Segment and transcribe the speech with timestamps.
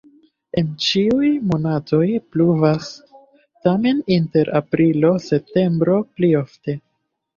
[0.61, 2.89] En ĉiuj monatoj pluvas,
[3.67, 6.77] tamen inter aprilo-septembro pli ofte.